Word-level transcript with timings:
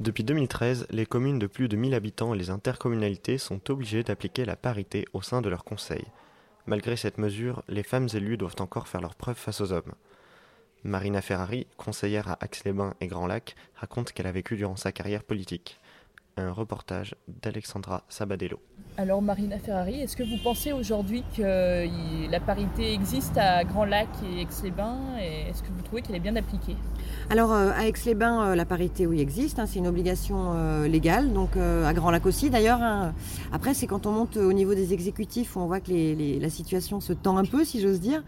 Depuis 0.00 0.24
2013, 0.24 0.86
les 0.88 1.04
communes 1.04 1.38
de 1.38 1.46
plus 1.46 1.68
de 1.68 1.76
1000 1.76 1.92
habitants 1.92 2.32
et 2.32 2.38
les 2.38 2.48
intercommunalités 2.48 3.36
sont 3.36 3.70
obligées 3.70 4.02
d'appliquer 4.02 4.46
la 4.46 4.56
parité 4.56 5.04
au 5.12 5.20
sein 5.20 5.42
de 5.42 5.50
leurs 5.50 5.62
conseils. 5.62 6.06
Malgré 6.64 6.96
cette 6.96 7.18
mesure, 7.18 7.62
les 7.68 7.82
femmes 7.82 8.08
élues 8.14 8.38
doivent 8.38 8.56
encore 8.60 8.88
faire 8.88 9.02
leurs 9.02 9.14
preuves 9.14 9.36
face 9.36 9.60
aux 9.60 9.72
hommes. 9.72 9.92
Marina 10.84 11.20
Ferrari, 11.20 11.66
conseillère 11.76 12.28
à 12.28 12.38
Aix-les-Bains 12.40 12.94
et 13.02 13.08
Grand 13.08 13.26
Lac, 13.26 13.54
raconte 13.74 14.12
qu'elle 14.12 14.26
a 14.26 14.32
vécu 14.32 14.56
durant 14.56 14.76
sa 14.76 14.90
carrière 14.90 15.22
politique. 15.22 15.78
Un 16.36 16.52
reportage 16.52 17.14
d'Alexandra 17.28 18.04
Sabadello. 18.08 18.60
Alors 18.96 19.22
Marina 19.22 19.58
Ferrari, 19.58 20.00
est-ce 20.00 20.16
que 20.16 20.22
vous 20.22 20.36
pensez 20.42 20.72
aujourd'hui 20.72 21.22
que 21.36 21.86
la 22.30 22.40
parité 22.40 22.92
existe 22.92 23.38
à 23.38 23.64
Grand 23.64 23.84
Lac 23.84 24.08
et 24.24 24.42
Aix-les-Bains 24.42 24.98
et 25.20 25.48
est-ce 25.48 25.62
que 25.62 25.68
vous 25.68 25.82
trouvez 25.82 26.02
qu'elle 26.02 26.16
est 26.16 26.20
bien 26.20 26.36
appliquée? 26.36 26.76
Alors 27.30 27.52
euh, 27.52 27.70
à 27.74 27.86
Aix-les-Bains, 27.86 28.42
euh, 28.42 28.54
la 28.54 28.64
parité 28.64 29.06
oui 29.06 29.20
existe, 29.20 29.58
hein, 29.58 29.66
c'est 29.66 29.78
une 29.78 29.86
obligation 29.86 30.52
euh, 30.54 30.88
légale, 30.88 31.32
donc 31.32 31.56
à 31.56 31.92
Grand 31.94 32.10
Lac 32.10 32.26
aussi 32.26 32.50
d'ailleurs. 32.50 32.82
Hein. 32.82 33.14
Après 33.52 33.74
c'est 33.74 33.86
quand 33.86 34.06
on 34.06 34.12
monte 34.12 34.36
au 34.36 34.52
niveau 34.52 34.74
des 34.74 34.92
exécutifs 34.92 35.56
où 35.56 35.60
on 35.60 35.66
voit 35.66 35.80
que 35.80 36.40
la 36.40 36.50
situation 36.50 37.00
se 37.00 37.12
tend 37.12 37.36
un 37.36 37.44
peu 37.44 37.64
si 37.64 37.80
j'ose 37.80 38.00
dire. 38.00 38.22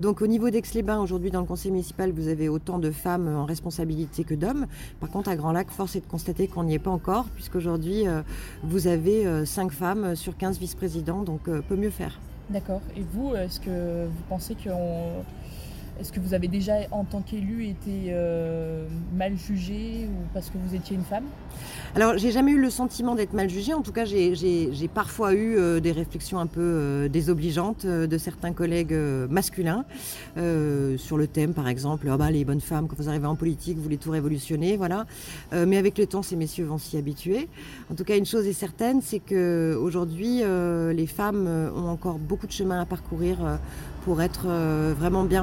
Donc 0.00 0.20
au 0.20 0.26
niveau 0.26 0.50
d'Aix-les-Bains 0.50 1.00
aujourd'hui 1.00 1.30
dans 1.30 1.40
le 1.40 1.46
conseil 1.46 1.70
municipal 1.70 2.12
vous 2.12 2.28
avez 2.28 2.48
autant 2.48 2.78
de 2.78 2.90
femmes 2.90 3.28
en 3.28 3.44
responsabilité 3.44 4.24
que 4.24 4.34
d'hommes. 4.34 4.66
Par 5.00 5.10
contre 5.10 5.30
à 5.30 5.36
Grand 5.36 5.52
Lac 5.52 5.70
force 5.70 5.96
est 5.96 6.00
de 6.00 6.06
constater 6.06 6.48
qu'on 6.48 6.64
n'y 6.64 6.74
est 6.74 6.78
pas 6.78 6.90
encore 6.90 7.26
puisqu'aujourd'hui 7.48 8.04
vous 8.62 8.86
avez 8.86 9.46
5 9.46 9.72
femmes 9.72 10.14
sur 10.16 10.36
15 10.36 10.58
vice-présidents 10.58 11.22
donc 11.22 11.44
peut 11.44 11.76
mieux 11.76 11.90
faire. 11.90 12.18
D'accord. 12.50 12.82
Et 12.96 13.04
vous, 13.12 13.34
est-ce 13.34 13.60
que 13.60 14.06
vous 14.06 14.22
pensez 14.28 14.54
qu'on 14.54 15.24
est-ce 16.00 16.12
que 16.12 16.20
vous 16.20 16.32
avez 16.32 16.46
déjà, 16.46 16.74
en 16.92 17.04
tant 17.04 17.22
qu'élu, 17.22 17.66
été 17.66 18.10
euh, 18.10 18.86
mal 19.16 19.36
jugé 19.36 20.06
ou 20.08 20.26
parce 20.32 20.48
que 20.48 20.56
vous 20.56 20.74
étiez 20.74 20.94
une 20.94 21.02
femme? 21.02 21.24
Alors, 21.96 22.16
j'ai 22.18 22.30
jamais 22.30 22.52
eu 22.52 22.60
le 22.60 22.70
sentiment 22.70 23.16
d'être 23.16 23.32
mal 23.32 23.50
jugée. 23.50 23.74
En 23.74 23.82
tout 23.82 23.92
cas, 23.92 24.04
j'ai 24.04 24.90
parfois 24.94 25.34
eu 25.34 25.56
euh, 25.56 25.80
des 25.80 25.90
réflexions 25.90 26.38
un 26.38 26.46
peu 26.46 26.60
euh, 26.60 27.08
désobligeantes 27.08 27.84
de 27.84 28.18
certains 28.18 28.52
collègues 28.52 28.94
masculins 29.28 29.84
sur 30.36 31.18
le 31.18 31.26
thème, 31.26 31.52
par 31.52 31.68
exemple, 31.68 32.08
oh 32.08 32.22
les 32.30 32.44
bonnes 32.44 32.60
femmes, 32.60 32.86
quand 32.86 32.96
vous 32.96 33.08
arrivez 33.08 33.26
en 33.26 33.34
politique, 33.34 33.76
vous 33.76 33.82
voulez 33.82 33.96
tout 33.96 34.10
révolutionner, 34.10 34.76
voilà. 34.76 35.06
mais 35.52 35.76
avec 35.76 35.98
le 35.98 36.06
temps, 36.06 36.22
ces 36.22 36.36
messieurs 36.36 36.64
vont 36.64 36.78
s'y 36.78 36.96
habituer. 36.96 37.48
En 37.90 37.94
tout 37.94 38.04
cas, 38.04 38.16
une 38.16 38.26
chose 38.26 38.46
est 38.46 38.52
certaine, 38.52 39.00
c'est 39.02 39.20
qu'aujourd'hui, 39.20 40.42
les 40.42 41.06
femmes 41.06 41.46
ont 41.74 41.88
encore 41.88 42.18
beaucoup 42.18 42.46
de 42.46 42.52
chemin 42.52 42.80
à 42.80 42.84
parcourir 42.84 43.58
pour 44.04 44.22
être 44.22 44.46
vraiment 44.98 45.24
bien 45.24 45.42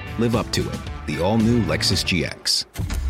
Live 0.19 0.35
up 0.35 0.51
to 0.51 0.61
it. 0.69 0.79
The 1.07 1.21
all 1.21 1.37
new 1.37 1.61
Lexus 1.63 2.03
GX. 2.03 3.00